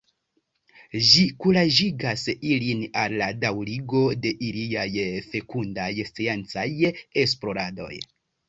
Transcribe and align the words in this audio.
Ĝi 1.09 1.25
kuraĝigas 1.43 2.23
ilin 2.53 2.81
al 3.03 3.15
la 3.23 3.29
daŭrigo 3.43 4.03
de 4.25 4.33
iliaj 4.49 4.89
fekundaj 5.29 5.91
sciencaj 6.11 6.69
esploradoj. 7.27 7.95